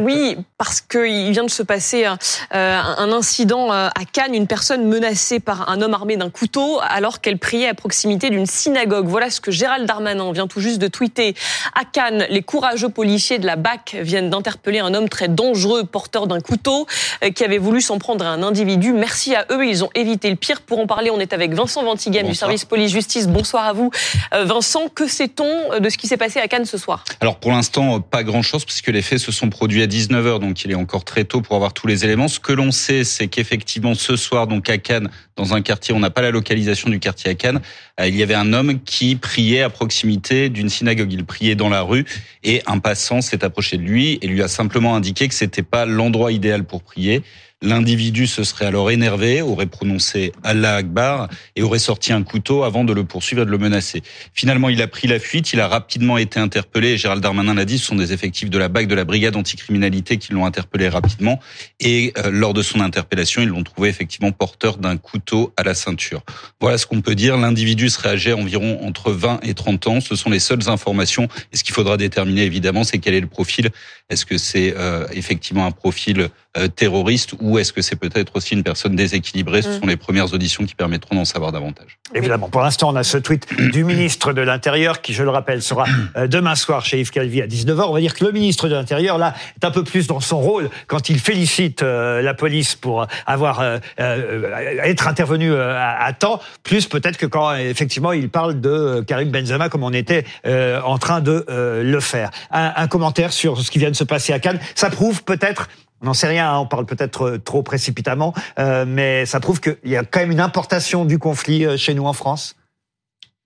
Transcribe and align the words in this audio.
Oui, 0.00 0.36
parce 0.58 0.80
qu'il 0.80 1.30
vient 1.30 1.44
de 1.44 1.50
se 1.50 1.62
passer 1.62 2.04
un, 2.04 2.18
un 2.50 3.12
incident 3.12 3.70
à 3.70 3.90
Cannes, 4.12 4.34
une 4.34 4.46
personne 4.46 4.84
menacée 4.84 5.40
par 5.40 5.68
un 5.68 5.80
homme 5.82 5.94
armé 5.94 6.16
d'un 6.16 6.30
couteau 6.30 6.80
alors 6.82 7.20
qu'elle 7.20 7.38
priait 7.38 7.68
à 7.68 7.74
proximité 7.74 8.30
d'une 8.30 8.46
synagogue. 8.46 9.06
Voilà 9.06 9.30
ce 9.30 9.40
que 9.40 9.50
Gérald 9.50 9.86
Darmanin 9.86 10.32
vient 10.32 10.46
tout 10.46 10.60
juste 10.60 10.78
de 10.78 10.88
tweeter. 10.88 11.34
À 11.74 11.84
Cannes, 11.84 12.26
les 12.30 12.42
courageux 12.42 12.88
policiers 12.88 13.38
de 13.38 13.46
la 13.46 13.56
BAC 13.56 13.96
viennent 14.00 14.30
d'interpeller 14.30 14.80
un 14.80 14.94
homme 14.94 15.08
très 15.08 15.28
dangereux, 15.28 15.84
porteur 15.84 16.26
d'un 16.26 16.40
couteau, 16.40 16.86
qui 17.34 17.44
avait 17.44 17.58
voulu 17.58 17.80
s'en 17.80 17.98
prendre 17.98 18.24
à 18.24 18.28
un 18.28 18.42
individu. 18.42 18.92
Merci 18.92 19.34
à 19.34 19.46
eux, 19.50 19.66
ils 19.66 19.84
ont 19.84 19.90
évité 19.94 20.30
le 20.30 20.36
pire. 20.36 20.60
Pour 20.62 20.78
en 20.78 20.86
parler, 20.86 21.10
on 21.10 21.20
est 21.20 21.32
avec 21.32 21.52
Vincent 21.52 21.82
Ventigame 21.82 22.26
du 22.26 22.34
service 22.34 22.64
police-justice. 22.64 23.28
Bonsoir 23.28 23.64
à 23.64 23.72
vous. 23.72 23.90
Vincent, 24.32 24.88
que 24.88 25.06
sait-on 25.06 25.78
de 25.78 25.88
ce 25.88 25.98
qui 25.98 26.06
s'est 26.06 26.16
passé 26.16 26.40
à 26.40 26.48
Cannes 26.48 26.64
ce 26.64 26.78
soir? 26.78 27.04
Alors 27.20 27.36
pour 27.36 27.52
l'instant, 27.52 28.00
pas 28.00 28.22
grand-chose 28.22 28.64
puisque 28.64 28.88
les 28.88 29.02
faits 29.02 29.18
se 29.18 29.32
sont 29.32 29.50
produits 29.50 29.82
19h, 29.90 30.38
donc 30.38 30.64
il 30.64 30.70
est 30.70 30.76
encore 30.76 31.04
très 31.04 31.24
tôt 31.24 31.42
pour 31.42 31.56
avoir 31.56 31.74
tous 31.74 31.86
les 31.86 32.04
éléments. 32.04 32.28
Ce 32.28 32.40
que 32.40 32.52
l'on 32.52 32.70
sait, 32.70 33.04
c'est 33.04 33.28
qu'effectivement 33.28 33.94
ce 33.94 34.16
soir, 34.16 34.46
donc 34.46 34.70
à 34.70 34.78
Cannes, 34.78 35.10
dans 35.36 35.54
un 35.54 35.60
quartier, 35.60 35.92
on 35.92 35.98
n'a 35.98 36.10
pas 36.10 36.22
la 36.22 36.30
localisation 36.30 36.88
du 36.88 36.98
quartier 36.98 37.30
à 37.30 37.34
Cannes, 37.34 37.60
euh, 38.00 38.08
il 38.08 38.16
y 38.16 38.22
avait 38.22 38.34
un 38.34 38.52
homme 38.52 38.80
qui 38.80 39.16
priait 39.16 39.62
à 39.62 39.68
proximité 39.70 40.48
d'une 40.48 40.70
synagogue. 40.70 41.12
Il 41.12 41.24
priait 41.24 41.54
dans 41.56 41.68
la 41.68 41.82
rue 41.82 42.06
et 42.44 42.62
un 42.66 42.78
passant 42.78 43.20
s'est 43.20 43.44
approché 43.44 43.76
de 43.76 43.82
lui 43.82 44.18
et 44.22 44.26
lui 44.26 44.42
a 44.42 44.48
simplement 44.48 44.94
indiqué 44.94 45.28
que 45.28 45.34
c'était 45.34 45.62
pas 45.62 45.84
l'endroit 45.84 46.32
idéal 46.32 46.64
pour 46.64 46.82
prier. 46.82 47.22
L'individu 47.62 48.26
se 48.26 48.42
serait 48.42 48.64
alors 48.64 48.90
énervé, 48.90 49.42
aurait 49.42 49.66
prononcé 49.66 50.32
Allah 50.42 50.76
Akbar 50.76 51.28
et 51.56 51.62
aurait 51.62 51.78
sorti 51.78 52.10
un 52.10 52.22
couteau 52.22 52.62
avant 52.62 52.84
de 52.84 52.94
le 52.94 53.04
poursuivre 53.04 53.42
et 53.42 53.44
de 53.44 53.50
le 53.50 53.58
menacer. 53.58 54.02
Finalement, 54.32 54.70
il 54.70 54.80
a 54.80 54.86
pris 54.86 55.06
la 55.06 55.18
fuite, 55.18 55.52
il 55.52 55.60
a 55.60 55.68
rapidement 55.68 56.16
été 56.16 56.40
interpellé. 56.40 56.96
Gérald 56.96 57.22
Darmanin 57.22 57.52
l'a 57.52 57.66
dit, 57.66 57.78
ce 57.78 57.84
sont 57.84 57.96
des 57.96 58.14
effectifs 58.14 58.48
de 58.48 58.56
la 58.56 58.68
BAC, 58.68 58.86
de 58.86 58.94
la 58.94 59.04
brigade 59.04 59.36
anticriminalité 59.36 60.16
qui 60.16 60.32
l'ont 60.32 60.46
interpellé 60.46 60.88
rapidement. 60.88 61.38
Et 61.80 62.14
euh, 62.16 62.30
lors 62.30 62.54
de 62.54 62.62
son 62.62 62.80
interpellation, 62.80 63.42
ils 63.42 63.48
l'ont 63.48 63.62
trouvé 63.62 63.90
effectivement 63.90 64.32
porteur 64.32 64.78
d'un 64.78 64.96
couteau 64.96 65.52
à 65.58 65.62
la 65.62 65.74
ceinture. 65.74 66.22
Voilà 66.62 66.78
ce 66.78 66.86
qu'on 66.86 67.02
peut 67.02 67.14
dire. 67.14 67.36
L'individu 67.36 67.90
serait 67.90 68.08
âgé 68.08 68.32
environ 68.32 68.82
entre 68.86 69.12
20 69.12 69.40
et 69.42 69.52
30 69.52 69.86
ans. 69.86 70.00
Ce 70.00 70.16
sont 70.16 70.30
les 70.30 70.40
seules 70.40 70.70
informations. 70.70 71.28
Et 71.52 71.58
ce 71.58 71.64
qu'il 71.64 71.74
faudra 71.74 71.98
déterminer, 71.98 72.44
évidemment, 72.44 72.84
c'est 72.84 72.98
quel 72.98 73.12
est 73.12 73.20
le 73.20 73.26
profil. 73.26 73.68
Est-ce 74.08 74.24
que 74.24 74.38
c'est 74.38 74.74
euh, 74.76 75.06
effectivement 75.12 75.66
un 75.66 75.70
profil 75.70 76.30
euh, 76.56 76.66
terroriste 76.66 77.34
ou 77.40 77.49
est-ce 77.58 77.72
que 77.72 77.82
c'est 77.82 77.96
peut-être 77.96 78.36
aussi 78.36 78.54
une 78.54 78.62
personne 78.62 78.96
déséquilibrée? 78.96 79.62
Ce 79.62 79.68
mm. 79.68 79.80
sont 79.80 79.86
les 79.86 79.96
premières 79.96 80.32
auditions 80.32 80.64
qui 80.64 80.74
permettront 80.74 81.16
d'en 81.16 81.24
savoir 81.24 81.52
davantage. 81.52 81.98
Évidemment, 82.14 82.48
pour 82.48 82.62
l'instant, 82.62 82.90
on 82.90 82.96
a 82.96 83.02
ce 83.02 83.18
tweet 83.18 83.46
du 83.72 83.84
ministre 83.84 84.32
de 84.32 84.42
l'Intérieur 84.42 85.00
qui, 85.00 85.14
je 85.14 85.22
le 85.22 85.30
rappelle, 85.30 85.62
sera 85.62 85.84
euh, 86.16 86.26
demain 86.26 86.54
soir 86.54 86.84
chez 86.84 87.00
Yves 87.00 87.10
Calvi 87.10 87.42
à 87.42 87.46
19h. 87.46 87.82
On 87.88 87.92
va 87.92 88.00
dire 88.00 88.14
que 88.14 88.24
le 88.24 88.32
ministre 88.32 88.68
de 88.68 88.74
l'Intérieur, 88.74 89.18
là, 89.18 89.34
est 89.60 89.64
un 89.64 89.70
peu 89.70 89.84
plus 89.84 90.06
dans 90.06 90.20
son 90.20 90.40
rôle 90.40 90.70
quand 90.86 91.08
il 91.08 91.18
félicite 91.18 91.82
euh, 91.82 92.22
la 92.22 92.34
police 92.34 92.74
pour 92.74 93.06
avoir 93.26 93.62
être 93.98 95.08
intervenu 95.08 95.54
à, 95.54 96.12
temps, 96.18 96.40
plus 96.62 96.86
peut-être 96.86 97.16
que 97.16 97.26
quand, 97.26 97.54
effectivement, 97.54 98.12
il 98.12 98.28
parle 98.28 98.60
de 98.60 99.04
Karim 99.06 99.30
Benzema 99.30 99.68
comme 99.68 99.82
on 99.82 99.92
était 99.92 100.24
en 100.44 100.98
train 100.98 101.20
de 101.20 101.44
le 101.48 102.00
faire. 102.00 102.30
Un, 102.50 102.72
un 102.76 102.88
commentaire 102.88 103.32
sur 103.32 103.60
ce 103.60 103.70
qui 103.70 103.78
vient 103.78 103.90
de 103.90 103.96
se 103.96 104.04
passer 104.04 104.32
à 104.32 104.38
Cannes. 104.38 104.60
Ça 104.74 104.90
prouve 104.90 105.22
peut-être 105.24 105.68
on 106.02 106.06
n'en 106.06 106.14
sait 106.14 106.28
rien, 106.28 106.52
hein, 106.52 106.58
on 106.58 106.66
parle 106.66 106.86
peut-être 106.86 107.22
euh, 107.22 107.38
trop 107.38 107.62
précipitamment, 107.62 108.32
euh, 108.58 108.84
mais 108.86 109.26
ça 109.26 109.40
prouve 109.40 109.60
qu'il 109.60 109.76
y 109.84 109.96
a 109.96 110.04
quand 110.04 110.20
même 110.20 110.30
une 110.30 110.40
importation 110.40 111.04
du 111.04 111.18
conflit 111.18 111.64
euh, 111.64 111.76
chez 111.76 111.94
nous 111.94 112.06
en 112.06 112.12
France. 112.12 112.56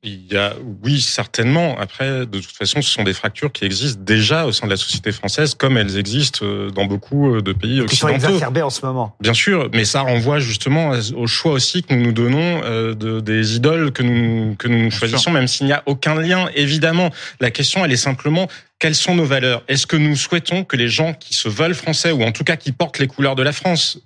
Il 0.05 0.33
y 0.33 0.37
a, 0.37 0.55
oui, 0.83 1.01
certainement. 1.01 1.77
Après, 1.79 2.27
de 2.27 2.39
toute 2.39 2.57
façon, 2.57 2.83
ce 2.83 2.91
sont 2.91 3.03
des 3.03 3.15
fractures 3.15 3.51
qui 3.51 3.65
existent 3.65 4.01
déjà 4.05 4.47
au 4.47 4.53
sein 4.53 4.67
de 4.67 4.71
la 4.71 4.77
société 4.77 5.13
française, 5.13 5.55
comme 5.55 5.77
elles 5.79 5.97
existent 5.97 6.45
dans 6.75 6.85
beaucoup 6.85 7.41
de 7.41 7.53
pays 7.53 7.81
occidentaux. 7.81 7.89
Qui 7.89 8.21
sont 8.21 8.29
exacerbées 8.29 8.63
en 8.63 8.71
ce 8.71 8.85
moment. 8.85 9.17
Bien 9.21 9.35
sûr, 9.35 9.71
mais 9.73 9.85
ça 9.85 10.03
renvoie 10.03 10.39
justement 10.39 10.93
au 11.17 11.27
choix 11.27 11.53
aussi 11.53 11.83
que 11.83 11.95
nous 11.95 12.03
nous 12.03 12.13
donnons 12.13 12.61
de, 12.93 13.21
des 13.21 13.57
idoles 13.57 13.93
que 13.93 14.03
nous 14.03 14.55
que 14.57 14.69
nous 14.69 14.91
choisissons, 14.91 15.31
même 15.31 15.49
s'il 15.49 15.67
n'y 15.67 15.73
a 15.73 15.83
aucun 15.87 16.15
lien. 16.15 16.49
Évidemment, 16.55 17.11
la 17.41 17.51
question, 17.51 17.85
elle 17.85 17.93
est 17.93 17.97
simplement 17.97 18.49
quelles 18.79 18.95
sont 18.95 19.15
nos 19.15 19.25
valeurs? 19.25 19.63
Est-ce 19.69 19.87
que 19.87 19.97
nous 19.97 20.17
souhaitons 20.17 20.65
que 20.65 20.77
les 20.77 20.89
gens 20.89 21.15
qui 21.15 21.33
se 21.33 21.49
veulent 21.49 21.75
français, 21.75 22.13
ou 22.13 22.23
en 22.23 22.33
tout 22.33 22.45
cas 22.45 22.57
qui 22.57 22.73
portent 22.73 22.99
les 22.99 23.07
couleurs 23.07 23.35
de 23.35 23.43
la 23.43 23.53
France, 23.53 23.99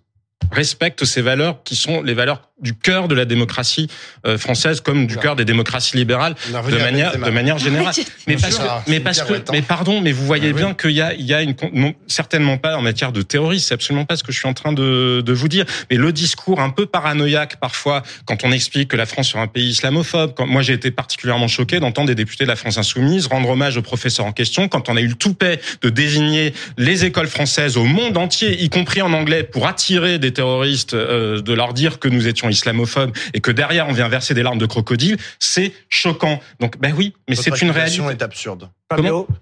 respectent 0.50 1.04
ces 1.04 1.22
valeurs 1.22 1.62
qui 1.62 1.76
sont 1.76 2.02
les 2.02 2.14
valeurs 2.14 2.42
du 2.60 2.74
cœur 2.74 3.06
de 3.06 3.14
la 3.14 3.24
démocratie 3.24 3.88
euh, 4.26 4.36
française 4.36 4.80
comme 4.80 5.06
du 5.06 5.16
cœur 5.16 5.36
des 5.36 5.44
démocraties 5.44 5.96
libérales 5.96 6.34
de 6.48 6.76
manière 6.76 7.16
de 7.16 7.30
manière 7.30 7.58
générale. 7.58 7.94
Mais 8.26 8.36
parce 8.36 8.58
que 8.58 8.64
mais 8.88 9.00
parce 9.00 9.22
que 9.22 9.32
mais 9.52 9.62
pardon, 9.62 10.00
mais 10.00 10.10
vous 10.12 10.26
voyez 10.26 10.52
bien 10.52 10.74
qu'il 10.74 10.90
y 10.90 11.00
a 11.00 11.14
il 11.14 11.24
y 11.24 11.34
a 11.34 11.42
une 11.42 11.54
non, 11.72 11.94
certainement 12.08 12.58
pas 12.58 12.76
en 12.76 12.82
matière 12.82 13.12
de 13.12 13.22
terrorisme, 13.22 13.68
c'est 13.68 13.74
absolument 13.74 14.04
pas 14.04 14.16
ce 14.16 14.24
que 14.24 14.32
je 14.32 14.38
suis 14.38 14.48
en 14.48 14.54
train 14.54 14.72
de 14.72 15.22
de 15.24 15.32
vous 15.32 15.48
dire. 15.48 15.66
Mais 15.90 15.96
le 15.96 16.12
discours 16.12 16.60
un 16.60 16.70
peu 16.70 16.86
paranoïaque 16.86 17.60
parfois 17.60 18.02
quand 18.24 18.44
on 18.44 18.50
explique 18.50 18.88
que 18.88 18.96
la 18.96 19.06
France 19.06 19.34
est 19.34 19.38
un 19.38 19.46
pays 19.46 19.68
islamophobe. 19.68 20.34
Quand, 20.34 20.46
moi 20.46 20.62
j'ai 20.62 20.72
été 20.72 20.90
particulièrement 20.90 21.48
choqué 21.48 21.78
d'entendre 21.78 22.08
des 22.08 22.16
députés 22.16 22.44
de 22.44 22.48
la 22.48 22.56
France 22.56 22.76
insoumise 22.76 23.28
rendre 23.28 23.50
hommage 23.50 23.76
au 23.76 23.82
professeur 23.82 24.26
en 24.26 24.32
question 24.32 24.68
quand 24.68 24.88
on 24.88 24.96
a 24.96 25.00
eu 25.00 25.06
le 25.06 25.14
toupet 25.14 25.60
de 25.82 25.90
désigner 25.90 26.54
les 26.76 27.04
écoles 27.04 27.28
françaises 27.28 27.76
au 27.76 27.84
monde 27.84 28.16
entier, 28.16 28.62
y 28.62 28.68
compris 28.68 29.02
en 29.02 29.12
anglais, 29.12 29.44
pour 29.44 29.66
attirer 29.66 30.18
des 30.18 30.27
terroristes, 30.32 30.94
euh, 30.94 31.40
de 31.40 31.52
leur 31.52 31.74
dire 31.74 31.98
que 31.98 32.08
nous 32.08 32.26
étions 32.26 32.48
islamophobe 32.48 33.12
et 33.34 33.40
que 33.40 33.50
derrière 33.50 33.88
on 33.88 33.92
vient 33.92 34.08
verser 34.08 34.34
des 34.34 34.42
larmes 34.42 34.58
de 34.58 34.66
crocodile, 34.66 35.16
c'est 35.38 35.72
choquant. 35.88 36.40
Donc 36.60 36.78
ben 36.78 36.94
oui, 36.96 37.14
mais 37.28 37.34
c'est 37.34 37.60
une 37.62 37.70
réalité. 37.70 38.02
est 38.10 38.22
absurde. 38.22 38.70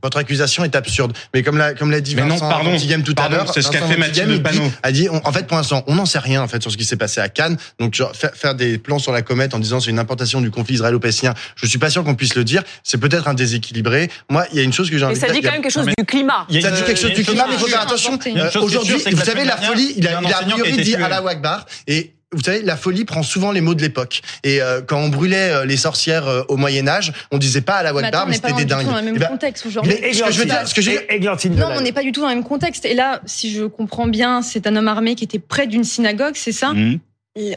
Votre 0.03 0.17
accusation 0.17 0.65
est 0.65 0.75
absurde. 0.75 1.17
Mais 1.33 1.45
comme 1.45 1.57
l'a 1.57 1.75
comme 1.75 1.93
l'a 1.93 2.01
dit 2.01 2.17
Vincent 2.17 2.45
non, 2.45 2.51
pardon, 2.51 2.77
tout 3.05 3.15
à 3.17 3.29
l'heure, 3.29 3.53
c'est 3.53 3.63
ce 3.63 3.71
qu'a 3.71 3.83
fait 3.83 3.97
Mathilde 3.97 4.43
Panot. 4.43 4.65
A 4.83 4.91
dit, 4.91 5.09
en 5.09 5.33
fait, 5.33 5.47
pour 5.47 5.57
l'instant, 5.57 5.85
on 5.87 5.95
n'en 5.95 6.07
sait 6.07 6.19
rien 6.19 6.43
en 6.43 6.49
fait 6.49 6.61
sur 6.61 6.73
ce 6.73 6.77
qui 6.77 6.85
s'est 6.85 6.97
passé 6.97 7.21
à 7.21 7.29
Cannes. 7.29 7.57
Donc 7.79 7.95
genre, 7.95 8.13
faire, 8.15 8.57
des 8.57 8.79
plans 8.79 8.99
sur 8.99 9.13
la 9.13 9.23
comète 9.23 9.55
en 9.55 9.61
disant 9.61 9.79
c'est 9.79 9.91
une 9.91 10.01
importation 10.01 10.41
du 10.41 10.51
conflit 10.51 10.75
israélo-palestinien, 10.75 11.35
je 11.55 11.67
suis 11.67 11.79
pas 11.79 11.91
sûr 11.91 12.03
qu'on 12.03 12.17
puisse 12.17 12.35
le 12.35 12.43
dire. 12.43 12.63
C'est 12.83 12.99
peut-être 12.99 13.29
un 13.29 13.35
déséquilibré. 13.35 14.11
Moi, 14.31 14.47
il 14.51 14.59
y 14.59 14.61
a 14.61 14.65
une 14.65 14.73
chose 14.73 14.91
que 14.91 14.99
j'ai 14.99 15.05
envie 15.05 15.15
de 15.15 15.21
dire. 15.21 15.29
ça 15.29 15.35
dit 15.35 15.43
quand 15.43 15.53
même 15.53 15.63
quelque 15.63 15.73
chose 15.73 15.87
du 15.87 16.05
climat. 16.05 16.47
Ça 16.51 16.71
dit 16.71 16.83
quelque 16.83 17.01
chose 17.01 17.13
du 17.13 17.25
climat, 17.25 17.47
mais 17.49 17.55
il 17.55 17.61
faut 17.61 17.69
faire 17.69 17.83
attention. 17.83 18.19
Aujourd'hui, 18.61 18.97
vous 19.13 19.25
savez, 19.25 19.45
la 19.45 19.57
folie, 19.57 19.95
il 19.97 20.09
a, 20.09 20.21
il 20.23 20.33
a 20.33 20.39
a 20.39 20.43
priori 20.43 20.77
dit 20.83 20.97
à 20.97 21.09
la 21.09 21.17
Akbar 21.27 21.67
et 21.87 22.16
vous 22.33 22.43
savez, 22.43 22.63
la 22.63 22.77
folie 22.77 23.05
prend 23.05 23.23
souvent 23.23 23.53
les 23.53 23.61
mots 23.61 23.75
de 23.75 23.83
l'époque. 23.83 24.21
Et 24.43 24.61
euh, 24.61 24.81
quand 24.83 24.99
on 24.99 25.09
brûlait 25.09 25.51
euh, 25.51 25.65
les 25.65 25.77
sorcières 25.77 26.27
euh, 26.27 26.43
au 26.49 26.57
Moyen 26.57 26.89
Âge, 26.89 27.13
on 27.31 27.39
disait 27.39 27.61
pas 27.61 27.77
à 27.77 27.83
la 27.85 27.95
Wakbar, 27.95 28.27
mais, 28.27 28.35
c'était 28.35 28.53
des 28.53 28.65
dingues. 28.65 28.87
On 28.89 28.91
n'est 28.91 28.95
pas 28.95 29.01
dans 29.01 29.07
le 29.07 29.13
même 29.13 29.29
contexte 29.29 29.65
aujourd'hui. 29.65 29.93
ce 29.93 30.23
que 30.23 30.33
je 30.33 30.39
veux 30.41 30.45
dire, 30.45 30.67
ce 30.67 30.75
que 30.75 30.83
j'ai 30.83 31.07
non, 31.51 31.69
on 31.77 31.81
n'est 31.81 31.93
pas 31.93 32.03
du 32.03 32.13
tout 32.13 32.21
dans 32.21 32.29
le 32.29 32.35
même 32.35 32.45
contexte. 32.45 32.85
Et 32.85 32.95
là, 32.95 33.21
si 33.27 33.53
je 33.53 33.65
comprends 33.65 34.09
bien, 34.09 34.43
c'est 34.43 34.67
un 34.67 34.75
homme 34.75 34.89
armé 34.89 35.15
qui 35.15 35.25
était 35.25 35.39
près 35.39 35.67
d'une 35.67 35.85
synagogue, 35.85 36.35
c'est 36.35 36.53
ça? 36.53 36.73
Mmh. 36.73 36.99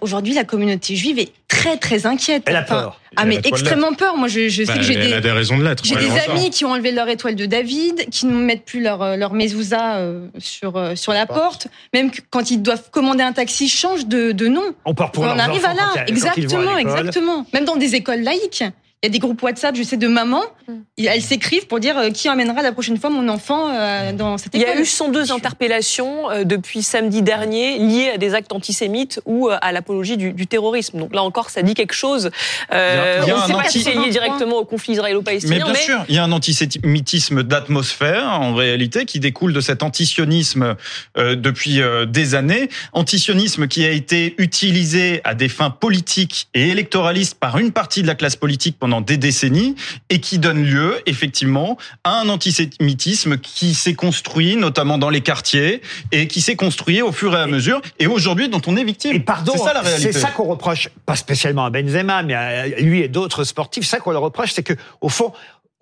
Aujourd'hui, 0.02 0.34
la 0.34 0.44
communauté 0.44 0.96
juive 0.96 1.20
est 1.20 1.32
très 1.48 1.78
très 1.78 2.06
inquiète. 2.06 2.44
Elle 2.48 2.56
a 2.58 2.64
peur. 2.64 3.00
ah 3.16 3.26
mais 3.26 3.40
extrêmement 3.44 3.94
peur. 3.94 4.18
Moi, 4.18 4.28
je, 4.28 4.50
je 4.50 4.64
sais 4.64 4.74
bah, 4.74 4.78
que 4.78 4.84
j'ai 4.84 4.96
des, 4.96 5.22
des, 5.22 5.32
raisons 5.32 5.58
de 5.58 5.64
l'être. 5.64 5.84
J'ai 5.84 5.96
des 5.96 6.12
amis 6.30 6.50
qui 6.50 6.66
ont 6.66 6.72
enlevé 6.72 6.92
leur 6.92 7.08
étoile 7.08 7.36
de 7.36 7.46
David, 7.46 8.10
qui 8.10 8.26
ne 8.26 8.34
mettent 8.34 8.66
plus 8.66 8.82
leur 8.82 9.02
euh, 9.02 9.16
leur 9.16 9.34
mezouza 9.34 9.98
euh, 9.98 10.28
sur 10.38 10.76
euh, 10.78 10.96
sur 10.96 11.14
la 11.14 11.26
porte. 11.26 11.68
Même 11.94 12.12
quand 12.30 12.52
ils 12.52 12.62
doivent 12.62 12.90
commander 12.92 13.24
un 13.24 13.34
taxi, 13.34 13.70
changent 13.70 14.06
de, 14.06 14.32
de 14.32 14.48
nom. 14.48 14.64
On 14.86 14.94
part 14.94 15.12
pour 15.12 15.24
On 15.24 15.40
arrive 15.40 15.66
à 15.66 15.74
là. 15.74 16.06
Exactement, 16.08 16.78
exactement. 16.78 17.46
Même 17.54 17.66
dans 17.66 17.78
des 17.78 17.96
écoles 17.96 18.22
laïques. 18.22 18.64
Il 19.02 19.06
y 19.06 19.10
a 19.12 19.12
des 19.12 19.20
groupes 19.20 19.42
WhatsApp, 19.42 19.78
je 19.78 19.84
sais, 19.84 19.96
de 19.96 20.10
mamans. 20.10 20.44
Mm. 20.68 20.74
Elles 21.06 21.22
s'écrivent 21.22 21.68
pour 21.68 21.80
dire 21.80 21.98
euh, 21.98 22.10
qui 22.10 22.30
emmènera 22.30 22.62
la 22.62 22.74
prochaine 22.74 22.98
fois 22.98 23.10
mon 23.10 23.30
enfant 23.30 23.70
euh, 23.74 24.12
dans 24.12 24.38
cette 24.38 24.54
école. 24.54 24.68
Il 24.70 24.76
y 24.76 24.78
a 24.78 24.82
eu 24.82 24.86
102 24.86 25.32
interpellations 25.32 26.30
euh, 26.30 26.44
depuis 26.44 26.84
samedi 26.84 27.22
dernier 27.22 27.80
liées 27.80 28.10
à 28.16 28.18
des 28.18 28.34
actes 28.34 28.52
antisémites 28.52 29.22
ou 29.26 29.48
à 29.50 29.72
l'apologie 29.72 30.18
du, 30.18 30.48
terrorisme. 30.48 31.00
Donc 31.00 31.16
là 31.16 31.24
encore, 31.24 31.50
ça 31.50 31.62
dit 31.62 31.76
quelque 31.76 31.94
chose. 31.94 32.30
Euh, 32.74 33.22
il 33.22 33.30
y 33.30 33.32
a, 33.32 33.38
on 33.38 33.40
un 33.40 33.54
anti... 33.54 33.82
pas 33.86 33.92
lié 33.92 34.10
directement 34.10 34.58
au 34.58 34.66
conflit 34.66 34.94
israélo-palestinien. 34.94 35.64
Mais 35.66 35.72
bien 35.72 35.82
sûr, 35.82 36.04
il 36.10 36.16
y 36.16 36.18
a 36.18 36.26
un 36.26 36.32
antisémitisme 36.34 37.44
d'atmosphère 37.44 38.26
en 38.26 38.54
réalité 38.54 39.06
qui 39.06 39.22
découle 39.22 39.54
de 39.54 39.62
cet 39.62 39.82
antisionisme 39.82 40.76
depuis 41.16 41.82
des 42.08 42.36
années. 42.36 42.68
Antisionisme 42.92 43.70
qui 43.70 43.86
a 43.86 43.92
été 43.92 44.36
utilisé 44.40 45.22
à 45.24 45.36
des 45.36 45.48
fins 45.48 45.70
politiques 45.70 46.50
et 46.54 46.68
électoralistes 46.70 47.36
par 47.40 47.60
une 47.60 47.72
partie 47.72 48.02
de 48.02 48.08
la 48.08 48.16
classe 48.16 48.36
politique 48.36 48.78
pendant 48.78 48.89
des 49.02 49.18
décennies 49.18 49.76
et 50.10 50.20
qui 50.20 50.40
donne 50.40 50.64
lieu 50.64 51.00
effectivement 51.06 51.78
à 52.04 52.20
un 52.20 52.30
antisémitisme 52.30 53.38
qui 53.38 53.74
s'est 53.74 53.94
construit 53.94 54.56
notamment 54.56 54.98
dans 54.98 55.10
les 55.10 55.22
quartiers 55.22 55.82
et 56.12 56.28
qui 56.28 56.42
s'est 56.42 56.56
construit 56.56 57.02
au 57.02 57.12
fur 57.12 57.36
et 57.36 57.40
à 57.40 57.48
mesure 57.48 57.82
et 58.00 58.08
aujourd'hui 58.08 58.50
dont 58.50 58.62
on 58.68 58.76
est 58.76 58.84
victime. 58.84 59.16
Et 59.16 59.20
pardon, 59.20 59.54
c'est 59.56 59.64
ça 59.64 59.74
la 59.74 59.82
réalité. 59.82 60.12
C'est 60.12 60.20
ça 60.20 60.30
qu'on 60.30 60.46
reproche, 60.46 60.90
pas 61.06 61.16
spécialement 61.16 61.66
à 61.66 61.70
Benzema, 61.70 62.24
mais 62.24 62.34
à 62.34 62.68
lui 62.68 63.02
et 63.02 63.08
d'autres 63.08 63.44
sportifs. 63.44 63.86
Ça 63.86 64.00
qu'on 64.00 64.12
leur 64.12 64.22
reproche, 64.22 64.52
c'est 64.54 64.64
que 64.64 64.74
au 65.02 65.10
fond, 65.10 65.34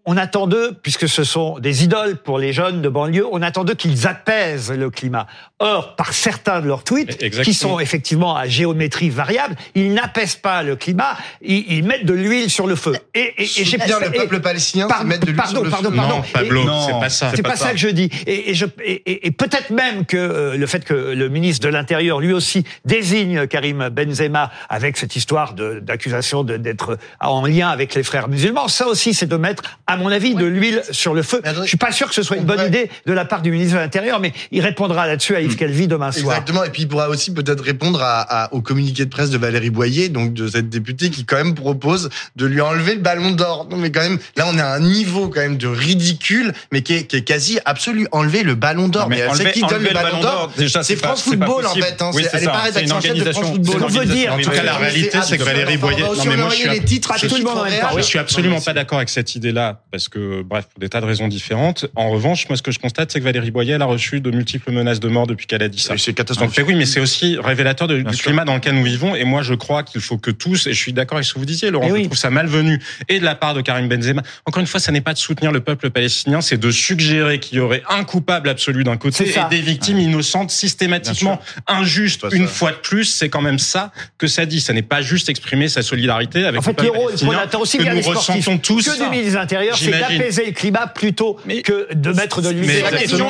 on 0.10 0.16
attend 0.16 0.48
d'eux, 0.48 0.72
puisque 0.82 1.10
ce 1.10 1.26
sont 1.26 1.60
des 1.60 1.84
idoles 1.84 2.16
pour 2.16 2.40
les 2.40 2.54
jeunes 2.54 2.82
de 2.82 2.88
banlieue, 2.88 3.28
on 3.30 3.42
attend 3.42 3.66
d'eux 3.66 3.74
qu'ils 3.74 4.08
apaisent 4.08 4.72
le 4.72 4.90
climat. 4.90 5.28
Or, 5.60 5.98
par 5.98 6.14
certains 6.14 6.62
de 6.62 6.68
leurs 6.68 6.86
tweets, 6.86 7.18
qui 7.44 7.54
sont 7.54 7.78
effectivement 7.80 8.38
à 8.38 8.48
géométrie 8.48 9.10
variable, 9.10 9.58
ils 9.76 9.94
n'apaisent 9.94 10.38
pas 10.38 10.64
le 10.64 10.78
climat, 10.78 11.18
ils, 11.42 11.84
mettent 11.84 12.06
de 12.06 12.14
l'huile 12.14 12.50
sur 12.50 12.68
le 12.68 12.76
feu. 12.76 12.96
Et, 13.14 13.34
et, 13.38 13.44
et 13.44 13.46
j'ai 13.46 13.78
le 13.78 14.12
peuple 14.12 14.40
palestinien, 14.40 14.88
par, 14.88 15.04
mettre 15.04 15.26
de 15.26 15.32
l'huile 15.32 15.46
sur 15.46 15.62
le 15.62 15.70
pardon, 15.70 15.90
feu. 15.90 15.96
Pardon, 15.98 16.16
non, 16.16 16.24
Pablo, 16.34 16.64
c'est 16.86 17.00
pas 17.00 17.10
ça. 17.10 17.32
C'est 17.36 17.42
pas, 17.42 17.50
pas, 17.50 17.56
ça 17.58 17.72
que 17.72 17.78
je 17.78 17.90
dis. 17.90 18.10
Et, 18.26 19.32
peut-être 19.32 19.72
même 19.72 20.06
que 20.06 20.16
euh, 20.16 20.58
le 20.58 20.68
fait 20.68 20.86
que 20.86 20.94
le 20.94 21.28
ministre 21.28 21.68
de 21.68 21.74
l'Intérieur, 21.74 22.22
lui 22.22 22.32
aussi, 22.32 22.64
désigne 22.86 23.46
Karim 23.48 23.90
Benzema 23.90 24.52
avec 24.70 24.96
cette 24.96 25.18
histoire 25.18 25.54
d'accusation 25.54 26.44
d'être 26.44 26.98
en 27.20 27.46
lien 27.46 27.68
avec 27.68 27.94
les 27.94 28.04
frères 28.04 28.30
musulmans, 28.30 28.70
ça 28.70 28.88
aussi, 28.88 29.14
c'est 29.14 29.26
de 29.26 29.36
mettre, 29.36 29.64
à 29.86 29.97
mon 29.98 30.12
avis, 30.12 30.36
de 30.36 30.46
l'huile 30.46 30.82
sur 30.92 31.14
le 31.14 31.24
feu. 31.24 31.42
Je 31.62 31.68
suis 31.68 31.78
pas 31.78 31.92
sûr 31.92 32.08
que 32.08 32.16
ce 32.16 32.24
soit 32.24 32.38
une 32.38 32.46
bonne 32.46 32.66
idée 32.66 32.90
de 33.06 33.14
la 33.14 33.26
part 33.26 33.42
du 33.42 33.52
ministre 33.52 33.76
de 33.76 33.80
l'Intérieur, 33.80 34.20
mais 34.20 34.34
il 34.52 34.62
répondra 34.62 35.08
là-dessus 35.08 35.36
à 35.36 35.42
Yves. 35.42 35.58
Calvi 35.58 35.88
demain 35.88 36.12
soir. 36.12 36.36
Exactement, 36.36 36.64
et 36.64 36.70
puis 36.70 36.84
il 36.84 36.88
pourra 36.88 37.10
aussi 37.10 37.34
peut-être 37.34 37.64
répondre 37.64 38.00
à, 38.02 38.50
au 38.54 38.62
communiqué 38.62 39.06
de 39.06 39.10
presse 39.10 39.30
de 39.30 39.38
Valérie 39.38 39.72
Boyer, 39.72 40.10
donc 40.10 40.34
de 40.34 40.48
cette 40.48 40.70
députée 40.70 41.10
qui 41.10 41.26
quand 41.26 41.38
même 41.38 41.56
propose 41.56 42.10
de 42.36 42.46
lui 42.46 42.62
enlever 42.62 42.96
le 42.96 43.02
ballon 43.02 43.32
d'or. 43.32 43.68
Non 43.70 43.78
mais 43.78 43.92
quand 43.92 44.02
même, 44.02 44.20
là 44.36 44.46
on 44.48 44.58
est 44.58 44.62
à 44.62 44.74
un 44.74 44.80
niveau 44.80 45.30
quand 45.30 45.42
même 45.42 45.58
de 45.58 45.68
ridicule, 45.68 46.54
mais 46.72 46.82
qui 46.82 46.94
est, 46.94 47.04
qui 47.04 47.16
est 47.18 47.24
quasi 47.24 47.60
absolu. 47.66 48.08
Enlever 48.12 48.44
le 48.44 48.56
ballon 48.56 48.88
d'or. 48.88 49.10
Mais, 49.10 49.24
c'est 49.34 49.52
qui 49.52 49.62
donne 49.62 49.84
le 49.84 49.94
ballon 49.94 50.22
d'or 50.22 50.52
C'est 50.84 50.96
France 50.96 51.24
Football 51.24 51.66
en 51.66 51.74
fait. 51.74 52.02
Hein. 52.02 52.12
elle 52.34 52.44
est 52.44 52.46
pas 52.46 52.58
rédaction 52.60 53.02
chef 53.02 53.18
de 53.18 53.32
France 53.32 53.48
Football. 53.48 53.84
On 53.84 53.88
veut 53.88 54.06
dire. 54.06 54.34
En 54.34 54.38
tout 54.38 54.50
cas, 54.50 54.64
la 54.64 54.76
réalité, 54.76 55.20
c'est 55.24 55.38
que 55.38 55.44
Valérie 55.44 55.78
Boyer. 55.78 56.04
Non 56.04 56.26
mais 56.26 56.38
moi 56.38 56.50
je 56.50 58.02
suis 58.02 58.20
absolument 58.20 58.62
pas 58.62 58.74
d'accord 58.74 59.00
avec 59.00 59.10
cette 59.10 59.36
idée-là, 59.36 59.82
parce 59.92 60.10
que 60.10 60.42
bref, 60.42 60.66
pour 60.66 60.80
des 60.80 60.90
tas 60.90 61.02
de 61.02 61.06
raisons 61.06 61.28
différentes. 61.28 61.86
En 61.96 62.10
revanche, 62.10 62.48
moi 62.50 62.58
ce 62.58 62.62
que 62.62 62.72
je 62.72 62.80
constate, 62.80 63.12
c'est 63.12 63.20
que 63.20 63.24
Valérie 63.24 63.52
Boyer, 63.52 63.74
elle 63.74 63.82
a 63.82 63.86
reçu 63.86 64.20
de 64.20 64.32
multiples 64.32 64.72
menaces 64.72 65.00
de 65.00 65.08
mort 65.08 65.28
depuis 65.28 65.48
qu'elle 65.48 65.64
a 65.64 65.70
dit 65.70 65.80
ça. 65.80 65.98
C'est 65.98 66.14
catastrophique. 66.14 66.66
oui, 66.68 66.76
mais 66.76 66.86
c'est 66.86 67.00
aussi 67.00 67.38
révélateur 67.38 67.88
du 67.88 68.04
climat 68.04 68.46
dans 68.46 68.56
lequel 68.56 68.76
nous 68.76 68.84
vivons. 68.84 69.16
Et 69.16 69.24
moi, 69.24 69.42
je 69.42 69.54
crois 69.54 69.84
qu'il 69.84 70.02
faut 70.02 70.18
que 70.18 70.32
tous, 70.32 70.68
et 70.68 70.74
je 70.74 70.80
suis 70.80 70.94
d'accord 70.94 71.18
avec 71.18 71.26
ce 71.26 71.34
que 71.34 71.40
vous 71.40 71.46
disiez, 71.46 71.72
Laurent, 71.72 71.96
je 71.96 72.04
trouve 72.04 72.18
ça 72.18 72.30
malvenu, 72.30 72.82
et 73.08 73.20
de 73.20 73.26
la 73.26 73.36
part 73.36 73.54
de 73.54 73.62
Karim 73.62 73.88
Benzema. 73.88 74.24
Encore 74.46 74.62
une 74.62 74.68
fois, 74.68 74.80
ça 74.80 74.92
n'est 74.92 75.02
pas 75.02 75.14
de 75.14 75.20
soutenir 75.20 75.52
le 75.52 75.62
peuple 75.62 75.90
palestinien, 75.90 76.42
c'est 76.42 76.58
de 76.58 76.72
suggérer 76.72 77.40
qu'il 77.40 77.58
y 77.58 77.62
aurait 77.62 77.84
un 77.90 78.04
coupable 78.04 78.50
absolu 78.50 78.84
d'un 78.84 78.98
côté 78.98 79.30
et 79.30 79.50
des 79.50 79.62
victimes 79.62 80.00
innocentes 80.00 80.52
systématiquement 80.52 81.40
injustes 81.68 82.26
une 82.32 82.48
fois 82.48 82.72
de 82.72 82.78
plus. 82.78 83.06
C'est 83.06 83.30
quand 83.30 83.42
même 83.42 83.60
ça 83.60 83.92
que 84.18 84.28
ça 84.28 84.46
dit. 84.46 84.60
Ça 84.60 84.74
n'est 84.74 84.82
pas 84.82 85.02
juste 85.02 85.30
exprimer 85.30 85.70
sa 85.70 85.82
solidarité 85.82 86.46
avec 86.46 86.60
en 86.60 86.64
fait, 86.64 86.82
le 86.82 86.90
peuple 86.90 87.00
palestinien 87.06 87.48
aussi 87.60 87.78
que 87.78 87.84
nous 87.84 88.02
ressentons 88.02 88.58
tous. 88.58 88.90
Que 88.90 89.04
du 89.04 89.10
ministre 89.10 89.34
de 89.34 89.38
l'Intérieur, 89.38 89.77
c'est 89.78 89.92
d'apaiser 89.92 90.46
le 90.46 90.52
climat 90.52 90.88
plutôt 90.88 91.38
que 91.64 91.94
de 91.94 92.12
mettre 92.12 92.42
de 92.42 92.50
l'huile. 92.50 92.84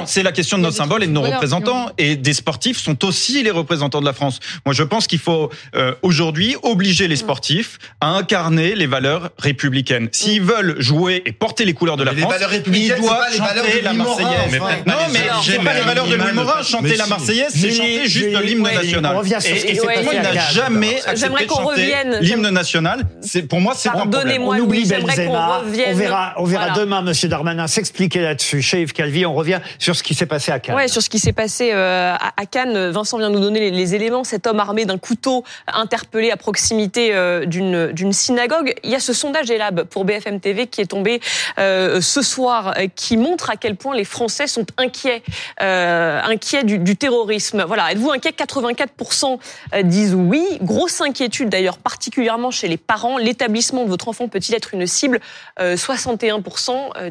C'est 0.05 0.23
la 0.23 0.31
question 0.31 0.57
de 0.57 0.63
nos 0.63 0.71
symboles 0.71 1.03
et 1.03 1.07
de 1.07 1.11
nos 1.11 1.21
représentants 1.21 1.89
et 1.97 2.15
des 2.15 2.33
sportifs 2.33 2.77
sont 2.77 3.05
aussi 3.05 3.44
les 3.44 3.51
représentants 3.51 4.01
de 4.01 4.05
la 4.05 4.13
France. 4.13 4.39
Moi, 4.65 4.73
je 4.73 4.83
pense 4.83 5.07
qu'il 5.07 5.19
faut 5.19 5.49
euh, 5.75 5.94
aujourd'hui 6.01 6.55
obliger 6.63 7.07
les 7.07 7.15
sportifs 7.15 7.77
à 8.01 8.07
incarner 8.09 8.75
les 8.75 8.88
valeurs 8.88 9.29
républicaines. 9.38 10.09
S'ils 10.11 10.41
veulent 10.41 10.75
jouer 10.79 11.23
et 11.25 11.31
porter 11.31 11.65
les 11.65 11.73
couleurs 11.73 11.97
de 11.97 12.03
la 12.03 12.15
France, 12.15 12.33
ils 12.73 12.95
doivent 12.95 13.35
chanter 13.35 13.81
la 13.81 13.93
Marseillaise. 13.93 14.59
Non, 14.85 14.93
mais 15.11 15.19
c'est 15.43 15.63
pas 15.63 15.73
les 15.73 15.81
valeurs 15.81 16.07
de 16.07 16.15
Louis 16.15 16.33
Morin. 16.33 16.63
Chanter 16.63 16.97
la 16.97 17.07
Marseillaise, 17.07 17.53
c'est 17.53 17.71
chanter 17.71 18.07
juste 18.07 18.41
l'hymne 18.43 18.63
national. 18.63 19.17
Et 19.45 19.77
il 19.77 20.21
n'a 20.21 20.50
jamais 20.51 21.01
accepté 21.05 21.45
de 21.45 21.50
chanter 21.50 21.93
l'hymne 22.21 22.50
national. 22.50 23.05
C'est 23.21 23.43
pour 23.43 23.61
moi, 23.61 23.73
c'est 23.75 23.89
Pardonnez-moi, 23.89 24.57
Louis, 24.57 24.85
j'aimerais 24.88 25.25
qu'on 25.25 25.59
revienne. 25.59 25.93
On 25.93 25.95
verra, 25.95 26.35
on 26.38 26.44
verra 26.45 26.72
demain, 26.72 27.01
Monsieur 27.01 27.28
Darmanin, 27.28 27.68
s'expliquer 27.68 28.22
là-dessus. 28.22 28.62
Chez 28.62 28.81
Yves 28.81 28.94
Calvi, 28.94 29.25
on 29.25 29.34
revient 29.34 29.60
sur 29.80 29.95
ce 29.95 30.04
qui 30.04 30.13
s'est 30.13 30.25
passé 30.25 30.51
à 30.51 30.60
Cannes. 30.60 30.75
Ouais, 30.75 30.88
sur 30.88 31.01
ce 31.01 31.10
qui 31.10 31.19
s'est 31.19 31.34
passé 31.34 31.72
euh, 31.74 32.16
à 32.16 32.45
Cannes. 32.45 32.89
Vincent 32.89 33.18
vient 33.18 33.30
nous 33.30 33.39
donner 33.39 33.72
les 33.72 33.95
éléments. 33.95 34.24
Cet 34.24 34.48
homme 34.48 34.60
armé 34.60 34.86
d'un 34.86 34.98
couteau 34.98 35.44
interpellé 35.68 36.31
à 36.31 36.38
proximité 36.38 37.13
euh, 37.13 37.45
d'une 37.45 37.92
d'une 37.92 38.13
synagogue. 38.13 38.74
Il 38.84 38.92
y 38.92 38.95
a 38.95 39.00
ce 39.00 39.13
sondage 39.13 39.50
Elab 39.50 39.84
pour 39.84 40.06
BFM 40.06 40.39
TV 40.39 40.68
qui 40.68 40.81
est 40.81 40.86
tombé 40.86 41.19
euh, 41.60 42.01
ce 42.01 42.22
soir, 42.22 42.74
qui 42.95 43.18
montre 43.18 43.50
à 43.50 43.56
quel 43.56 43.75
point 43.75 43.95
les 43.95 44.04
Français 44.04 44.48
sont 44.48 44.66
inquiets, 44.78 45.24
inquiets 45.60 46.63
du, 46.63 46.80
du 46.80 46.95
terrorisme. 46.95 47.63
Voilà, 47.68 47.92
êtes-vous 47.92 48.12
inquiet? 48.12 48.31
84% 48.31 49.39
disent 49.84 50.13
oui. 50.13 50.45
Grosse 50.62 51.01
inquiétude 51.01 51.50
d'ailleurs, 51.50 51.78
particulièrement 51.78 52.51
chez 52.51 52.68
les 52.68 52.78
parents. 52.78 53.18
L'établissement 53.18 53.84
de 53.84 53.89
votre 53.89 54.07
enfant 54.07 54.28
peut-il 54.28 54.56
être 54.56 54.74
une 54.74 54.86
cible 54.86 55.19
61% 55.60 56.26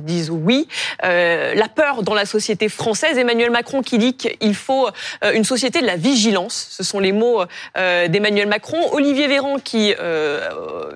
disent 0.00 0.30
oui. 0.30 0.68
la 1.02 1.68
peur 1.74 2.02
dans 2.02 2.14
la 2.14 2.26
société 2.26 2.68
française. 2.68 3.18
Emmanuel 3.18 3.50
Macron 3.50 3.82
qui 3.82 3.98
dit 3.98 4.14
qu'il 4.14 4.54
faut 4.54 4.88
une 5.34 5.44
société 5.44 5.80
de 5.80 5.86
la 5.86 5.96
vigilance. 5.96 6.68
Ce 6.70 6.82
sont 6.82 7.00
les 7.00 7.12
mots 7.12 7.42
euh, 7.76 8.08
d'Emmanuel 8.08 8.48
Macron. 8.48 8.78
Olivier 8.92 9.28
Véran 9.28 9.58
qui, 9.58 9.94
euh, 9.98 10.40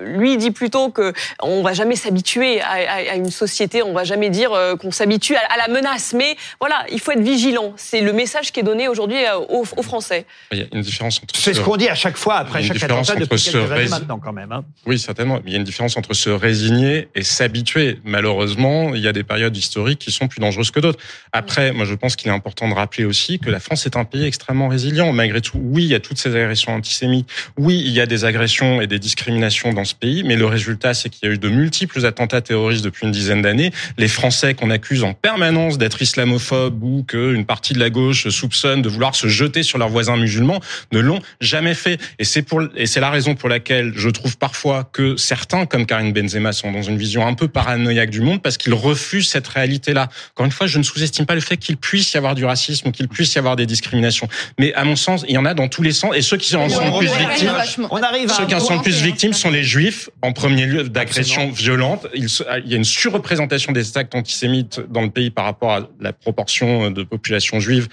lui, 0.00 0.36
dit 0.36 0.50
plutôt 0.50 0.90
que 0.90 1.12
on 1.42 1.62
va 1.62 1.72
jamais 1.72 1.96
s'habituer 1.96 2.60
à, 2.60 3.14
une 3.14 3.30
société, 3.30 3.82
on 3.82 3.92
va 3.92 4.04
jamais 4.04 4.30
dire 4.30 4.52
euh, 4.52 4.76
qu'on 4.76 4.90
s'habitue 4.90 5.36
à, 5.36 5.56
la 5.56 5.68
menace. 5.68 6.14
Mais 6.14 6.36
voilà, 6.60 6.84
il 6.90 7.00
faut 7.00 7.12
être 7.12 7.20
vigilant. 7.20 7.72
C'est 7.76 8.00
le 8.00 8.12
message 8.12 8.52
qui 8.52 8.60
est 8.60 8.64
donné 8.64 8.88
aujourd'hui 8.88 9.18
aux, 9.48 9.64
Français. 9.82 10.26
Il 10.52 10.58
y 10.58 10.62
a 10.62 10.66
une 10.72 10.82
différence 10.82 11.20
entre. 11.22 11.34
C'est 11.34 11.54
ce 11.54 11.60
qu'on 11.60 11.76
dit 11.76 11.88
à 11.88 11.94
chaque 11.94 12.18
fois 12.18 12.36
après 12.36 12.62
chaque 12.62 12.82
attentat 12.82 13.14
depuis 13.14 13.42
quelques 13.42 13.72
années 13.72 13.88
maintenant, 13.88 14.18
quand 14.18 14.32
même. 14.32 14.52
Hein. 14.52 14.64
Oui, 14.84 14.98
certainement. 14.98 15.40
Il 15.46 15.52
y 15.52 15.54
a 15.54 15.58
une 15.58 15.64
différence 15.64 15.96
entre 15.96 16.12
se 16.12 16.28
résigner 16.28 17.08
et 17.14 17.22
s'habituer. 17.22 17.98
Malheureusement, 18.10 18.94
il 18.94 19.00
y 19.00 19.08
a 19.08 19.12
des 19.12 19.22
périodes 19.22 19.56
historiques 19.56 20.00
qui 20.00 20.10
sont 20.10 20.26
plus 20.26 20.40
dangereuses 20.40 20.72
que 20.72 20.80
d'autres. 20.80 20.98
Après, 21.32 21.72
moi, 21.72 21.84
je 21.84 21.94
pense 21.94 22.16
qu'il 22.16 22.28
est 22.28 22.34
important 22.34 22.68
de 22.68 22.74
rappeler 22.74 23.04
aussi 23.04 23.38
que 23.38 23.50
la 23.50 23.60
France 23.60 23.86
est 23.86 23.96
un 23.96 24.04
pays 24.04 24.24
extrêmement 24.24 24.66
résilient. 24.66 25.12
Malgré 25.12 25.40
tout, 25.40 25.60
oui, 25.62 25.84
il 25.84 25.90
y 25.90 25.94
a 25.94 26.00
toutes 26.00 26.18
ces 26.18 26.34
agressions 26.34 26.74
antisémites. 26.74 27.28
Oui, 27.56 27.80
il 27.86 27.92
y 27.92 28.00
a 28.00 28.06
des 28.06 28.24
agressions 28.24 28.80
et 28.80 28.88
des 28.88 28.98
discriminations 28.98 29.72
dans 29.72 29.84
ce 29.84 29.94
pays, 29.94 30.24
mais 30.24 30.34
le 30.34 30.46
résultat, 30.46 30.92
c'est 30.92 31.08
qu'il 31.08 31.28
y 31.28 31.30
a 31.30 31.34
eu 31.34 31.38
de 31.38 31.48
multiples 31.48 32.04
attentats 32.04 32.40
terroristes 32.40 32.84
depuis 32.84 33.06
une 33.06 33.12
dizaine 33.12 33.42
d'années. 33.42 33.70
Les 33.96 34.08
Français 34.08 34.54
qu'on 34.54 34.70
accuse 34.70 35.04
en 35.04 35.14
permanence 35.14 35.78
d'être 35.78 36.02
islamophobes 36.02 36.82
ou 36.82 37.04
qu'une 37.04 37.44
partie 37.44 37.74
de 37.74 37.78
la 37.78 37.90
gauche 37.90 38.28
soupçonne 38.28 38.82
de 38.82 38.88
vouloir 38.88 39.14
se 39.14 39.28
jeter 39.28 39.62
sur 39.62 39.78
leurs 39.78 39.88
voisins 39.88 40.16
musulmans 40.16 40.60
ne 40.90 40.98
l'ont 40.98 41.20
jamais 41.40 41.74
fait. 41.74 42.00
Et 42.18 42.24
c'est 42.24 42.42
pour, 42.42 42.62
et 42.74 42.86
c'est 42.86 43.00
la 43.00 43.10
raison 43.10 43.36
pour 43.36 43.48
laquelle 43.48 43.92
je 43.94 44.08
trouve 44.08 44.36
parfois 44.36 44.82
que 44.92 45.16
certains, 45.16 45.64
comme 45.66 45.86
Karine 45.86 46.12
Benzema, 46.12 46.52
sont 46.52 46.72
dans 46.72 46.82
une 46.82 46.96
vision 46.96 47.24
un 47.24 47.34
peu 47.34 47.46
paranoïaque 47.46 47.99
du 48.08 48.20
monde 48.20 48.40
parce 48.40 48.56
qu'ils 48.56 48.72
refusent 48.72 49.28
cette 49.28 49.46
réalité-là. 49.46 50.08
Encore 50.32 50.46
une 50.46 50.52
fois, 50.52 50.66
je 50.66 50.78
ne 50.78 50.82
sous-estime 50.82 51.26
pas 51.26 51.34
le 51.34 51.40
fait 51.40 51.56
qu'il 51.58 51.76
puisse 51.76 52.14
y 52.14 52.16
avoir 52.16 52.34
du 52.34 52.44
racisme 52.44 52.88
ou 52.88 52.92
qu'il 52.92 53.08
puisse 53.08 53.34
y 53.34 53.38
avoir 53.38 53.56
des 53.56 53.66
discriminations. 53.66 54.28
Mais 54.58 54.72
à 54.74 54.84
mon 54.84 54.96
sens, 54.96 55.24
il 55.28 55.34
y 55.34 55.38
en 55.38 55.44
a 55.44 55.54
dans 55.54 55.68
tous 55.68 55.82
les 55.82 55.92
sens. 55.92 56.14
Et 56.16 56.22
ceux 56.22 56.36
qui 56.36 56.54
en 56.56 56.68
sont 56.68 56.98
plus 56.98 57.10
victimes, 57.12 57.88
on 57.90 58.02
arrive 58.02 58.30
ceux 58.30 58.46
qui 58.46 58.54
en 58.54 58.60
sont 58.60 58.78
plus 58.78 59.02
victimes 59.02 59.32
sont 59.32 59.50
les 59.50 59.64
juifs, 59.64 60.08
en 60.22 60.32
premier 60.32 60.66
lieu 60.66 60.88
d'agressions 60.88 61.50
violentes. 61.50 62.06
Il 62.14 62.26
y 62.66 62.74
a 62.74 62.76
une 62.76 62.84
surreprésentation 62.84 63.72
des 63.72 63.98
actes 63.98 64.14
antisémites 64.14 64.80
dans 64.88 65.02
le 65.02 65.10
pays 65.10 65.30
par 65.30 65.44
rapport 65.44 65.72
à 65.72 65.88
la 66.00 66.12
proportion 66.12 66.90
de 66.90 67.02
population 67.02 67.60
juive 67.60 67.88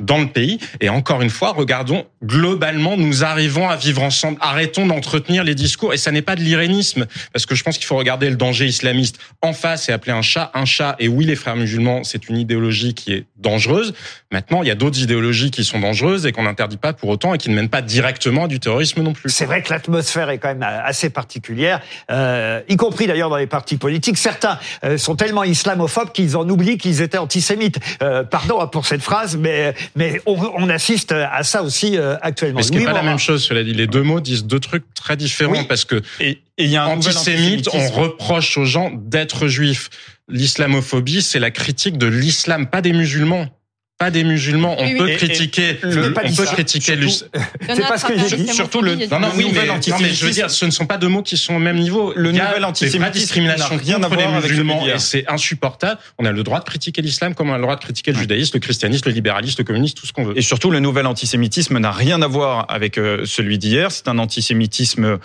dans 0.00 0.18
le 0.18 0.28
pays. 0.28 0.58
Et 0.80 0.88
encore 0.88 1.22
une 1.22 1.30
fois, 1.30 1.52
regardons 1.52 2.06
globalement, 2.24 2.96
nous 2.96 3.24
arrivons 3.24 3.68
à 3.68 3.76
vivre 3.76 4.02
ensemble. 4.02 4.38
Arrêtons 4.40 4.86
d'entretenir 4.86 5.44
les 5.44 5.54
discours. 5.54 5.94
Et 5.94 5.96
ça 5.96 6.10
n'est 6.10 6.22
pas 6.22 6.36
de 6.36 6.42
l'irénisme, 6.42 7.06
parce 7.32 7.46
que 7.46 7.54
je 7.54 7.62
pense 7.62 7.78
qu'il 7.78 7.86
faut 7.86 7.96
regarder 7.96 8.28
le 8.28 8.36
danger 8.36 8.66
islamiste 8.66 9.18
en 9.42 9.52
face 9.52 9.88
et 9.88 9.92
appeler 9.92 10.12
un 10.12 10.22
chat 10.22 10.50
un 10.54 10.64
chat. 10.64 10.96
Et 10.98 11.08
oui, 11.08 11.24
les 11.24 11.36
frères 11.36 11.56
musulmans, 11.56 12.04
c'est 12.04 12.28
une 12.28 12.36
idéologie 12.36 12.94
qui 12.94 13.12
est 13.12 13.24
dangereuse. 13.36 13.94
Maintenant, 14.30 14.62
il 14.62 14.68
y 14.68 14.70
a 14.70 14.74
d'autres 14.74 15.00
idéologies 15.00 15.50
qui 15.50 15.64
sont 15.64 15.80
dangereuses 15.80 16.26
et 16.26 16.32
qu'on 16.32 16.44
n'interdit 16.44 16.76
pas 16.76 16.92
pour 16.92 17.08
autant 17.08 17.34
et 17.34 17.38
qui 17.38 17.50
ne 17.50 17.54
mènent 17.54 17.68
pas 17.68 17.82
directement 17.82 18.44
à 18.44 18.48
du 18.48 18.60
terrorisme 18.60 19.02
non 19.02 19.12
plus. 19.12 19.30
C'est 19.30 19.46
vrai 19.46 19.62
que 19.62 19.72
l'atmosphère 19.72 20.30
est 20.30 20.38
quand 20.38 20.48
même 20.48 20.62
assez 20.62 21.10
particulière, 21.10 21.80
euh, 22.10 22.60
y 22.68 22.76
compris 22.76 23.06
d'ailleurs 23.06 23.30
dans 23.30 23.36
les 23.36 23.46
partis 23.46 23.76
politiques. 23.76 24.18
Certains 24.18 24.58
euh, 24.84 24.98
sont 24.98 25.16
tellement 25.16 25.44
islamophobes 25.44 26.12
qu'ils 26.12 26.36
en 26.36 26.48
oublient 26.48 26.78
qu'ils 26.78 27.02
étaient 27.02 27.18
antisémites. 27.18 27.78
Euh, 28.02 28.22
pardon 28.22 28.66
pour 28.68 28.86
cette 28.86 29.02
phrase, 29.02 29.36
mais 29.36 29.74
mais 29.96 30.20
on, 30.26 30.36
on 30.56 30.68
assiste 30.68 31.12
à 31.12 31.42
ça 31.42 31.62
aussi 31.62 31.96
euh, 31.96 32.16
actuellement. 32.22 32.58
Mais 32.58 32.62
ce 32.62 32.72
n'est 32.72 32.84
pas 32.84 32.92
la 32.92 33.02
même 33.02 33.18
chose, 33.18 33.44
cela 33.44 33.62
dit. 33.62 33.72
Les 33.72 33.86
deux 33.86 34.02
mots 34.02 34.20
disent 34.20 34.44
deux 34.44 34.60
trucs 34.60 34.84
très 34.94 35.16
différents 35.16 35.64
parce 35.64 35.84
que 35.84 36.02
et 36.20 36.40
il 36.58 36.68
y 36.68 36.76
a 36.76 36.84
un 36.84 36.96
antisémite, 36.96 37.68
on 37.72 37.88
reproche 37.90 38.56
aux 38.58 38.64
gens 38.64 38.90
d'être 38.94 39.48
juifs. 39.48 39.90
L'islamophobie, 40.28 41.22
c'est 41.22 41.40
la 41.40 41.50
critique 41.50 41.98
de 41.98 42.06
l'islam, 42.06 42.66
pas 42.66 42.82
des 42.82 42.92
musulmans. 42.92 43.48
Pas 44.00 44.10
des 44.10 44.24
musulmans. 44.24 44.76
On 44.78 44.96
peut 44.96 45.08
critiquer, 45.08 45.78
le, 45.82 46.14
on 46.24 46.34
peut 46.34 46.46
critiquer 46.46 46.98
C'est 47.68 47.86
pas 47.86 47.98
ce 47.98 48.06
que 48.06 48.18
j'ai 48.28 48.36
dit. 48.38 48.48
Surtout 48.48 48.80
le, 48.80 48.96
non, 48.96 49.20
non, 49.20 49.28
oui, 49.36 49.52
mais, 49.52 49.66
non, 49.66 49.74
mais 50.00 50.14
je 50.14 50.24
veux 50.24 50.32
dire, 50.32 50.50
ce 50.50 50.64
ne 50.64 50.70
sont 50.70 50.86
pas 50.86 50.96
deux 50.96 51.08
mots 51.08 51.22
qui 51.22 51.36
sont 51.36 51.54
au 51.56 51.58
même 51.58 51.76
niveau. 51.76 52.14
Le 52.16 52.32
nouvel 52.32 52.64
antisémitisme 52.64 53.10
discrimination 53.10 53.76
rien 53.76 54.02
à 54.02 54.08
voir 54.08 54.34
avec 54.34 54.50
musulmans 54.50 54.86
et 54.86 54.98
c'est 54.98 55.30
insupportable. 55.30 56.00
On 56.18 56.24
a 56.24 56.32
le 56.32 56.42
droit 56.42 56.60
de 56.60 56.64
critiquer 56.64 57.02
l'islam 57.02 57.34
comme 57.34 57.50
on 57.50 57.52
a 57.52 57.58
le 57.58 57.62
droit 57.62 57.76
de 57.76 57.82
critiquer 57.82 58.12
le 58.12 58.18
judaïsme, 58.18 58.52
le 58.54 58.60
christianisme, 58.60 59.02
le 59.06 59.12
libéralisme, 59.12 59.56
le 59.58 59.64
communisme, 59.64 59.94
tout 59.94 60.06
ce 60.06 60.14
qu'on 60.14 60.24
veut. 60.24 60.38
Et 60.38 60.42
surtout, 60.42 60.70
le 60.70 60.80
nouvel 60.80 61.06
antisémitisme 61.06 61.78
n'a 61.78 61.92
rien 61.92 62.22
à 62.22 62.26
voir 62.26 62.64
avec 62.70 62.96
euh, 62.96 63.26
celui 63.26 63.58
d'hier. 63.58 63.92
C'est 63.92 64.08
un 64.08 64.18
antisémitisme 64.18 65.04
euh, 65.04 65.18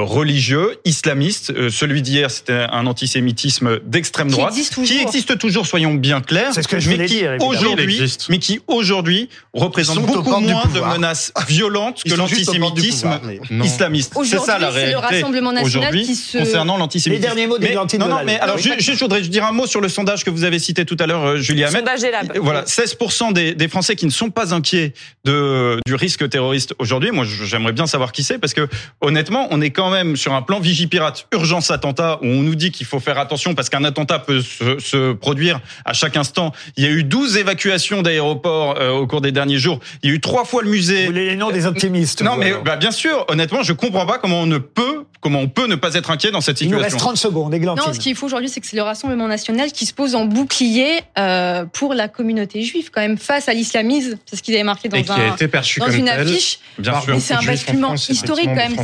religieux, 0.00 0.78
islamiste. 0.86 1.50
Euh, 1.50 1.68
celui 1.68 2.00
d'hier, 2.00 2.30
c'était 2.30 2.64
un 2.70 2.86
antisémitisme 2.86 3.80
d'extrême 3.84 4.30
droite, 4.30 4.54
qui 4.54 5.00
existe 5.00 5.36
toujours, 5.36 5.66
soyons 5.66 5.92
bien 5.92 6.22
clairs. 6.22 6.54
C'est 6.54 6.62
ce 6.62 6.68
que 6.68 6.80
je 6.80 6.88
mais 6.88 7.04
qui 7.04 7.24
aujourd'hui 7.40 8.00
mais 8.28 8.38
qui 8.38 8.60
aujourd'hui 8.66 9.28
représente 9.52 10.04
beaucoup 10.06 10.40
moins 10.40 10.66
de 10.66 10.80
menaces 10.80 11.32
violentes 11.48 12.02
que 12.04 12.14
l'antisémitisme 12.14 13.20
islamiste. 13.62 14.14
C'est 14.24 14.38
ça 14.38 14.58
la 14.58 14.70
réalité. 14.70 14.98
C'est 15.08 15.16
le 15.16 15.16
Rassemblement 15.16 15.52
national 15.52 15.94
qui 15.94 16.14
se... 16.14 16.38
concernant 16.38 16.76
l'antisémitisme. 16.76 17.22
Les 17.22 17.34
derniers 17.34 17.46
mots 17.46 17.58
des 17.58 17.74
Non, 17.98 18.08
non, 18.08 18.20
mais 18.24 18.38
alors, 18.38 18.58
je, 18.58 18.70
je, 18.78 18.92
voudrais 18.92 19.20
dire 19.22 19.44
un 19.44 19.52
mot 19.52 19.66
sur 19.66 19.80
le 19.80 19.88
sondage 19.88 20.24
que 20.24 20.30
vous 20.30 20.44
avez 20.44 20.58
cité 20.58 20.84
tout 20.84 20.96
à 20.98 21.06
l'heure, 21.06 21.24
euh, 21.24 21.36
Julie 21.36 21.64
Hamet. 21.64 21.78
Sondage 21.78 22.02
là. 22.02 22.22
Voilà, 22.40 22.62
16% 22.64 23.32
des, 23.32 23.54
des 23.54 23.68
Français 23.68 23.96
qui 23.96 24.06
ne 24.06 24.10
sont 24.10 24.30
pas 24.30 24.54
inquiets 24.54 24.94
de, 25.24 25.78
du 25.86 25.94
risque 25.94 26.28
terroriste 26.28 26.74
aujourd'hui. 26.78 27.10
Moi, 27.10 27.24
j'aimerais 27.24 27.72
bien 27.72 27.86
savoir 27.86 28.12
qui 28.12 28.22
c'est 28.22 28.38
parce 28.38 28.54
que, 28.54 28.68
honnêtement, 29.00 29.48
on 29.50 29.60
est 29.60 29.70
quand 29.70 29.90
même 29.90 30.16
sur 30.16 30.32
un 30.32 30.42
plan 30.42 30.60
Vigipirate, 30.60 31.26
urgence 31.32 31.70
attentat, 31.70 32.18
où 32.22 32.26
on 32.26 32.42
nous 32.42 32.54
dit 32.54 32.70
qu'il 32.70 32.86
faut 32.86 33.00
faire 33.00 33.18
attention 33.18 33.54
parce 33.54 33.68
qu'un 33.68 33.84
attentat 33.84 34.18
peut 34.18 34.40
se, 34.40 34.78
se, 34.78 35.12
produire 35.12 35.60
à 35.84 35.92
chaque 35.92 36.16
instant. 36.16 36.52
Il 36.76 36.84
y 36.84 36.86
a 36.86 36.90
eu 36.90 37.04
12 37.04 37.36
évacuations 37.36 38.02
d'aéroports 38.12 38.76
euh, 38.78 38.90
au 38.90 39.06
cours 39.06 39.20
des 39.20 39.32
derniers 39.32 39.58
jours. 39.58 39.80
Il 40.02 40.10
y 40.10 40.12
a 40.12 40.16
eu 40.16 40.20
trois 40.20 40.44
fois 40.44 40.62
le 40.62 40.70
musée. 40.70 41.02
Vous 41.02 41.06
voulez 41.06 41.30
les 41.30 41.36
noms 41.36 41.50
des 41.50 41.66
optimistes 41.66 42.22
Non, 42.22 42.36
mais 42.36 42.52
bah, 42.64 42.76
bien 42.76 42.90
sûr. 42.90 43.24
Honnêtement, 43.28 43.62
je 43.62 43.72
comprends 43.72 44.06
pas 44.06 44.18
comment 44.18 44.40
on 44.40 44.46
ne 44.46 44.58
peut, 44.58 45.04
comment 45.20 45.40
on 45.40 45.48
peut 45.48 45.66
ne 45.66 45.74
pas 45.74 45.94
être 45.94 46.10
inquiet 46.10 46.30
dans 46.30 46.40
cette 46.40 46.58
situation. 46.58 46.78
Il 46.78 46.80
nous 46.80 46.84
reste 46.84 46.98
30 46.98 47.16
secondes, 47.16 47.54
Églantine. 47.54 47.84
Non, 47.86 47.92
ce 47.92 47.98
qu'il 47.98 48.14
faut 48.14 48.26
aujourd'hui, 48.26 48.48
c'est 48.48 48.60
que 48.60 48.66
c'est 48.66 48.76
le 48.76 48.82
Rassemblement 48.82 49.28
national 49.28 49.72
qui 49.72 49.86
se 49.86 49.94
pose 49.94 50.14
en 50.14 50.26
bouclier 50.26 51.00
euh, 51.18 51.64
pour 51.64 51.94
la 51.94 52.08
communauté 52.08 52.62
juive, 52.62 52.90
quand 52.92 53.00
même, 53.00 53.18
face 53.18 53.48
à 53.48 53.54
l'islamisme. 53.54 54.18
C'est 54.26 54.36
ce 54.36 54.42
qu'ils 54.42 54.54
avaient 54.54 54.64
marqué 54.64 54.88
dans, 54.88 54.96
Et 54.96 55.04
qui 55.04 55.12
a 55.12 55.28
été 55.28 55.48
perçu 55.48 55.80
dans 55.80 55.86
comme 55.86 55.94
une 55.94 56.06
tel. 56.06 56.20
affiche. 56.20 56.58
Bien 56.78 57.00
sûr. 57.00 57.20
c'est 57.20 57.34
un 57.34 57.42
basculement 57.42 57.94
historique, 57.94 58.46
quand 58.46 58.54
même. 58.54 58.76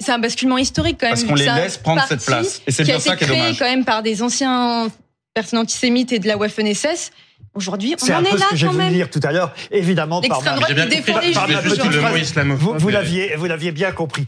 C'est 0.00 0.10
un, 0.10 0.14
un, 0.14 0.18
basculement 0.18 0.58
historique, 0.58 0.96
quand 1.00 1.06
même. 1.06 1.14
Parce 1.14 1.24
qu'on 1.24 1.34
les 1.34 1.46
laisse 1.46 1.78
prendre 1.78 2.02
cette 2.08 2.24
place. 2.24 2.62
Et 2.66 2.70
c'est 2.70 2.84
bien 2.84 2.98
ça 2.98 3.16
qui 3.16 3.24
est 3.24 3.28
dommage. 3.28 3.58
quand 3.58 3.64
même 3.64 3.84
par 3.84 4.02
des 4.02 4.22
anciens 4.22 4.88
personnes 5.34 5.58
antisémites 5.58 6.12
et 6.12 6.18
de 6.18 6.28
la 6.28 6.36
Waffen-SS. 6.36 7.10
Aujourd'hui, 7.54 7.94
on 8.00 8.04
en 8.04 8.06
est 8.06 8.10
là 8.10 8.16
C'est 8.22 8.28
un 8.28 8.32
peu 8.32 8.38
ce 8.38 8.50
que 8.50 8.56
j'ai 8.56 8.66
voulu 8.66 8.88
dire 8.90 9.10
tout 9.10 9.20
à 9.22 9.32
l'heure, 9.32 9.52
évidemment, 9.70 10.20
par 10.20 10.42
ma, 10.42 10.54
par 10.54 10.68
petite 10.68 11.04
phrase. 11.06 12.34
Vous, 12.56 12.74
vous 12.76 12.88
l'aviez, 12.88 13.36
vous 13.36 13.46
l'aviez 13.46 13.72
bien 13.72 13.92
compris. 13.92 14.26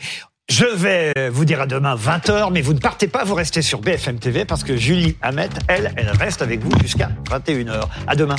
Je 0.49 0.64
vais 0.64 1.12
vous 1.30 1.45
dire 1.45 1.61
à 1.61 1.66
demain 1.66 1.97
20h, 1.97 2.52
mais 2.52 2.62
vous 2.62 2.73
ne 2.73 2.78
partez 2.78 3.09
pas, 3.09 3.25
vous 3.25 3.35
restez 3.35 3.62
sur 3.62 3.80
BFM 3.80 4.21
TV 4.21 4.45
parce 4.45 4.62
que 4.62 4.76
Julie 4.76 5.16
Hamet, 5.21 5.49
elle, 5.66 5.92
elle 5.97 6.11
reste 6.11 6.40
avec 6.40 6.61
vous 6.61 6.71
jusqu'à 6.80 7.11
21h. 7.28 7.83
À 8.06 8.14
demain. 8.14 8.37